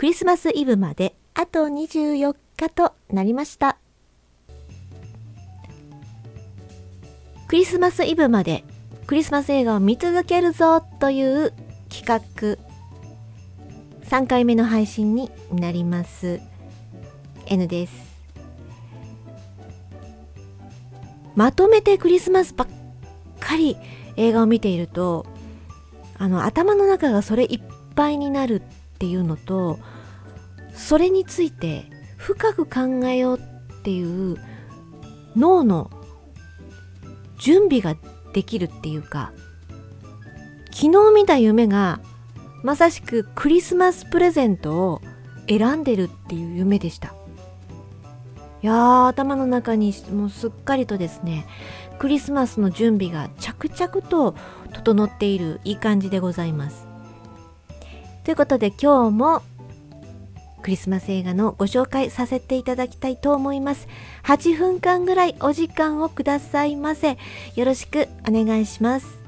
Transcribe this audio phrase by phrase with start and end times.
[0.00, 3.76] クリスマスイブまであと24日となりました。
[7.48, 8.64] クリスマスイブまで
[9.06, 11.52] クリスマス映画を見続けるぞという
[11.90, 12.56] 企画。
[14.08, 16.40] 3回目の配信になります。
[17.44, 17.92] N です。
[21.36, 22.68] まとめてクリスマスばっ
[23.38, 23.76] かり
[24.16, 25.26] 映画を見ていると
[26.16, 27.60] あの頭の中がそれいっ
[27.94, 29.78] ぱいになるっていうのと
[30.80, 31.84] それについて
[32.16, 34.36] 深く考えようっていう
[35.36, 35.90] 脳の
[37.38, 37.94] 準備が
[38.32, 39.32] できるっていうか
[40.72, 42.00] 昨日見た夢が
[42.62, 45.00] まさしくクリスマスプレゼントを
[45.48, 47.14] 選んでるっていう夢でした。
[48.62, 51.46] いやー頭の中にもうすっかりとですね
[51.98, 54.34] クリスマスの準備が着々と
[54.72, 56.86] 整っているいい感じでございます。
[58.24, 59.42] ということで今日も
[60.60, 63.88] クリスマス映画のご紹介させていただきたいと思います。
[64.24, 67.18] 8分間ぐらいお時間をくださいませ。
[67.56, 69.18] よろしくお願いします。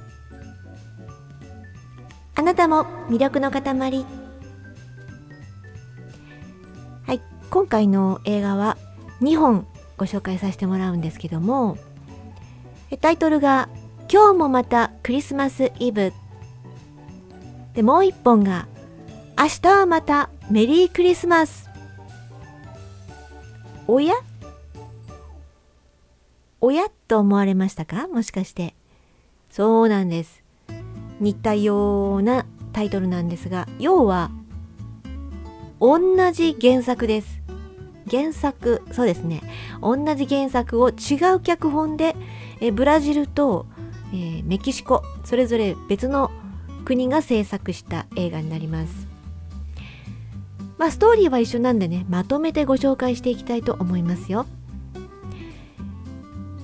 [2.35, 4.07] あなたも魅力の塊。
[7.07, 8.77] はい今回の映画は
[9.21, 11.77] 2本ご紹介させてもらうんですけども
[13.01, 13.69] タイトルが
[14.13, 16.13] 「今日もまたクリスマスイブ」
[17.75, 18.67] でもう1本が
[19.43, 21.69] 「明日はまたメリークリスマス」
[23.89, 24.15] おや？
[26.61, 28.07] おやと思われましたか？
[28.07, 28.77] もしかして。
[29.51, 30.45] そうなんです。
[31.19, 34.31] 似たようなタイトルなんですが要は
[35.81, 37.43] 同じ原作です。
[38.09, 39.43] 原作そうですね。
[39.81, 42.15] 同じ原作を違う脚本で
[42.61, 43.67] えブラジルと、
[44.13, 46.31] えー、メキシコそれぞれ別の
[46.85, 49.11] 国が制作した映画になります。
[50.83, 54.47] まあストーリーは一緒なんでねまとめてご紹介していきたいと思いますよ。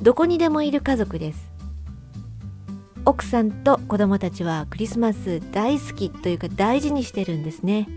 [0.03, 1.53] どこにでもいる家族です。
[3.05, 7.89] 奥さんと子供たちはクリスマス大好きというか大事にしてるんですね。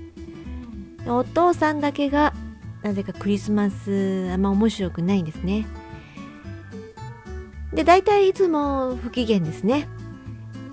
[1.07, 2.35] お父さんだけが
[2.83, 5.65] なぜかクリスマスあんま面白くないんですね。
[7.73, 9.87] で大体いつも不機嫌ですね。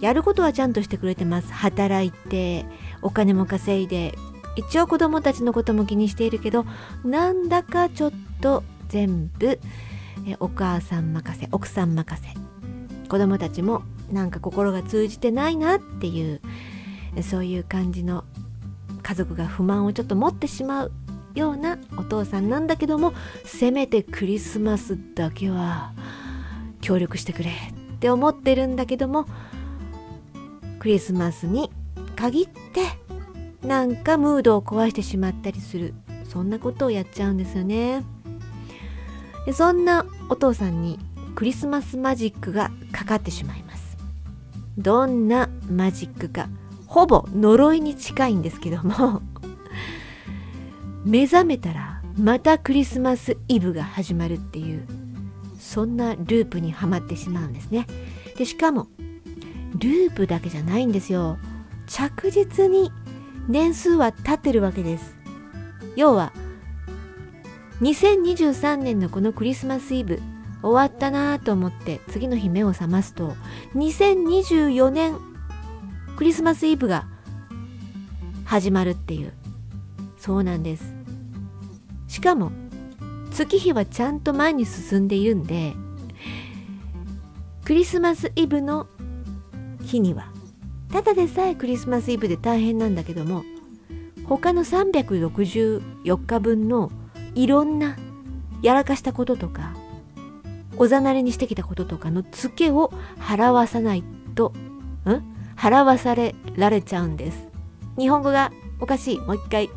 [0.01, 1.51] やることはちゃんとしてくれてます。
[1.55, 2.67] 働いて
[3.01, 4.15] お金も稼いで
[4.59, 6.67] 一応子供たちのことも気にしているけど
[7.05, 9.59] なんだかちょっと全部
[10.27, 12.29] えお母さん任せ奥さん任せ。
[13.09, 13.83] 子供たちも
[14.13, 16.41] なんか心が通じてないなっていう
[17.23, 18.25] そういう感じの
[19.03, 20.93] 家族が不満をちょっと持ってしまう
[21.35, 23.15] ようなお父さんなんだけども
[23.45, 25.95] せめてクリスマスだけは
[26.83, 29.27] 協力してくれって思ってるんだけども
[30.79, 31.71] クリスマスに
[32.15, 32.98] 限って
[33.69, 35.93] なんかムードを壊してしまったりする。
[36.25, 38.03] そんなことをやっちゃうんですよね。
[39.45, 40.99] でそんなお父さんに
[41.35, 43.99] クリスマスマジックがかかってしまいます。
[44.79, 46.49] どんなマジックか
[46.87, 49.21] ほぼ呪いに近いんですけども。
[51.05, 54.87] 目覚めたらまたクリスマスイブが始まるっていう
[55.59, 57.87] そんなループにはまってしまうんですね。
[58.35, 58.89] でしかも
[59.75, 61.37] ループだけじゃないんですよ。
[61.87, 62.91] 着実に
[63.49, 65.17] 年数は経ってるわけです。
[65.97, 66.33] 要は
[67.81, 70.21] 2023年のこのクリスマスイブ
[70.63, 73.35] 終わったなと思って次の日目を覚ますと
[73.75, 75.17] 2024年
[76.17, 77.07] クリスマスイブが
[78.45, 79.33] 始まるっていう。
[80.19, 80.95] そうなんです。
[82.09, 82.51] しかも
[83.31, 85.75] 月日はちゃんと前に進んでいるんで
[87.65, 88.89] クリスマスイブの
[89.83, 90.33] 日には
[90.91, 93.45] ただでさえクリスマスイブで大変なんだけども
[94.25, 96.91] 他の364日分の
[97.35, 97.97] いろんな
[98.63, 99.77] やらかしたこととか
[100.77, 104.05] おざなりにしてきたこととかのツケを払わさない
[104.35, 104.53] と
[105.07, 105.39] ん？
[105.57, 107.49] 払わされられちゃうんです。
[107.99, 109.19] 日本語がおかしい。
[109.19, 109.71] もう一回。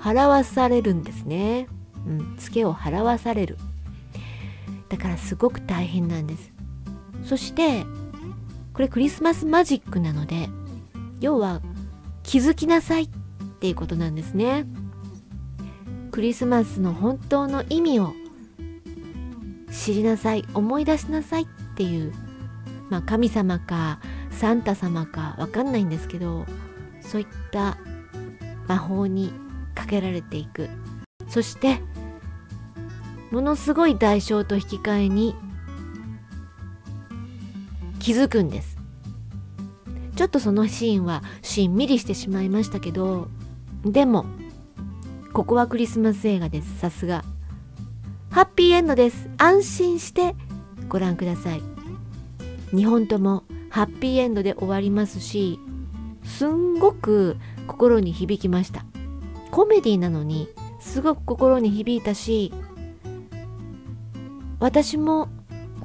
[0.00, 1.68] 払わされるんですね。
[2.06, 3.58] うん、ツケを払わされる。
[4.88, 6.52] だからすごく大変なんです。
[7.24, 7.84] そして
[8.76, 10.50] これクリスマスマジックなので
[11.18, 11.62] 要は
[12.22, 13.08] 気づきなさいっ
[13.58, 14.66] ていうことなんですね。
[16.10, 18.12] クリスマスの本当の意味を
[19.72, 22.12] 知りなさい思い出しなさいっていう
[22.90, 23.98] まあ神様か
[24.30, 26.44] サンタ様かわかんないんですけど
[27.00, 27.78] そういった
[28.68, 29.32] 魔法に
[29.74, 30.68] かけられていく。
[31.28, 31.80] そして
[33.30, 35.34] ものすごい代償と引き換えに
[38.06, 38.78] 気づくんです。
[40.14, 43.26] ちょっとそのシーンはしんみりしてしまいましたけど
[43.84, 44.24] でも
[45.32, 46.78] ここはクリスマス映画です。
[46.78, 47.24] さすが。
[48.30, 49.28] ハッピーエンドです。
[49.38, 50.36] 安心して
[50.88, 51.62] ご覧ください。
[52.74, 55.58] 2本ともハッピーエンドで終わりますし
[56.22, 57.36] すんごく
[57.66, 58.84] 心に響きました。
[59.50, 60.46] コメディなのに
[60.78, 62.54] すごく心に響いたし
[64.60, 65.28] 私も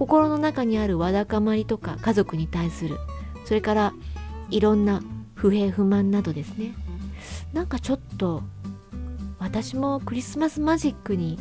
[0.02, 2.98] 心の中にあるわだかまりとか家族に対する
[3.46, 3.94] それから
[4.50, 5.04] いろんな
[5.36, 6.74] 不平不満などですね。
[7.54, 8.42] なんかちょっと
[9.38, 11.38] 私もクリスマスマジックに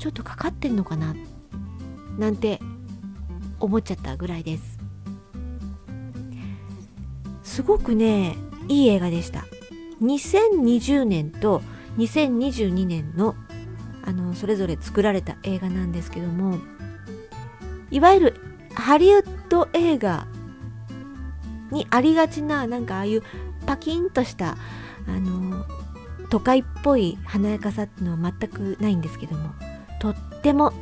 [0.00, 1.14] ちょっとかかってんのかな
[2.18, 2.58] なんて
[3.60, 4.80] 思っちゃったぐらいです。
[7.44, 8.34] すごくね
[8.66, 9.44] いい映画でした。
[10.02, 11.62] 2020年と
[11.98, 13.36] 2022年の
[14.04, 16.58] あのそれぞれ作られた映画なんですけども
[17.90, 18.40] いわゆる
[18.74, 20.26] ハリウッド映画
[21.70, 23.22] にありがちななんかああいう
[23.66, 24.56] パキンとした
[25.06, 25.64] あの
[26.30, 29.50] 都会っぽい華やかさっていうのは全くないんですけども
[30.00, 30.72] とっても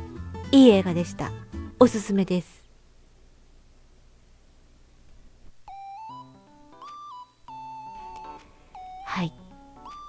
[0.51, 1.31] いい映画でした。
[1.79, 2.65] おすすめです。
[9.05, 9.33] はい。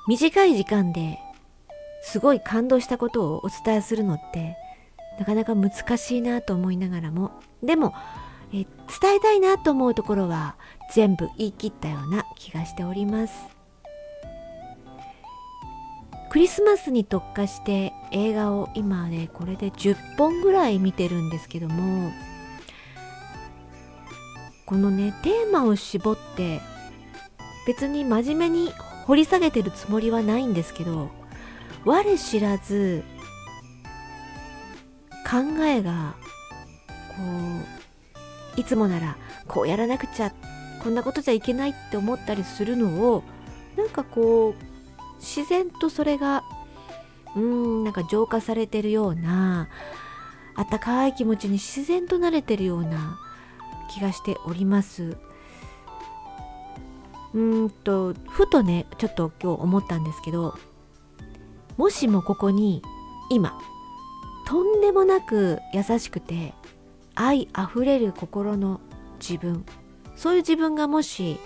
[0.09, 1.19] 短い時間で
[2.03, 4.57] すごい感動したことをお伝えするのって
[5.21, 7.31] なかなか難しいなと思いながらも。
[7.63, 7.95] でも
[8.55, 8.65] え
[9.01, 10.57] 伝えたいなと思うところは
[10.95, 13.35] 全部言い切ったような気がしております。
[16.31, 22.13] クリスマスに特化して映画を今ねこれで10本ぐらい見てるんですけども
[24.65, 26.61] このねテーマを絞って
[27.67, 28.73] 別に真面目に
[29.07, 31.11] 掘り下げてるつもりはないんですけど
[31.85, 33.03] 我知らず
[35.31, 36.17] 考えが
[37.09, 37.15] こ
[38.57, 39.17] ういつもなら
[39.47, 40.33] こうやらなくちゃ
[40.83, 43.23] こんなことじゃいけないって思ったりするのを
[43.77, 46.43] なんかこう自然とそれが
[47.37, 49.69] うーんなんか浄化されてるような
[50.57, 53.19] あったかい気持ちに自然と慣れてるような
[53.91, 55.17] 気がしております。
[57.33, 60.59] うんとふとねちょっと今日思ったんですけど
[61.77, 62.83] もしもここに
[63.31, 63.57] 今
[64.51, 66.55] とんでもなく優しくて
[67.15, 68.81] 愛あふれる心の
[69.21, 69.65] 自分
[70.17, 71.39] そういう自分がもし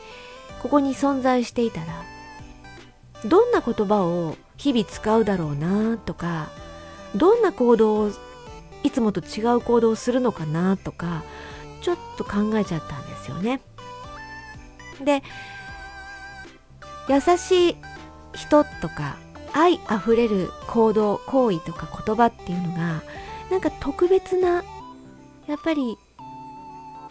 [0.62, 1.86] ここに存在していたら
[3.28, 6.48] どんな言葉を日々使うだろうなとか
[7.14, 8.10] どんな行動を
[8.82, 11.24] いつもと違う行動をするのかなとか
[11.82, 13.60] ちょっと考えちゃったんですよね。
[15.04, 15.22] で
[17.10, 17.76] 優しい
[18.32, 19.18] 人とか
[19.54, 23.02] 愛あふれる行動行為とか言葉っていうのが
[23.50, 24.64] なんか特別な
[25.46, 25.96] やっぱり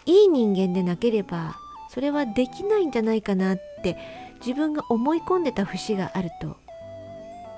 [0.06, 1.56] いい人間でなければ
[1.88, 3.96] それはできないんじゃないかなって
[4.40, 6.56] 自分が思い込んでた節があると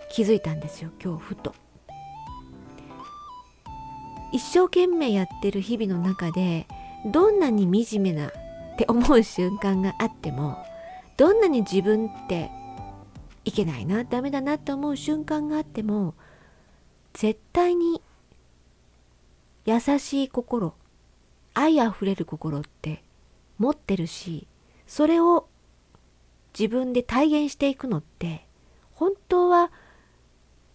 [0.09, 1.55] 気づいたんですよ今日ふと。
[4.33, 6.67] 一生懸命やってる日々の中で
[7.07, 8.31] どんなに惨めなっ
[8.77, 10.59] て思う瞬間があっても
[11.17, 12.51] どんなに自分って
[13.47, 16.15] いけないなダメだなって思う瞬間があっても
[17.15, 18.03] 絶対に
[19.65, 20.75] 優しい心
[21.55, 23.03] 愛あふれる心って
[23.59, 24.49] 持ってるし
[24.87, 25.49] それを
[26.59, 28.47] 自分で体現していくのって
[28.93, 29.71] 本当は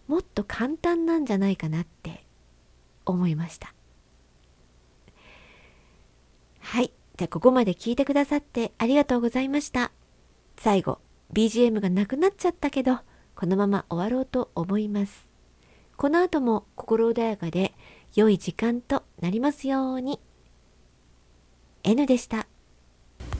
[0.08, 2.24] もっと簡単なんじゃないかなって
[3.06, 3.74] 思いました。
[6.60, 6.92] はい。
[7.18, 9.92] じゃあここまで聞いてくださってありがとうございました。
[10.58, 11.00] 最後。
[11.34, 13.00] BGM がなくなっちゃったけど
[13.36, 15.28] このまま終わろうと思います。
[15.98, 17.74] この後も心穏やかで
[18.16, 20.20] 良い時間となりますように。
[21.84, 22.48] N でした。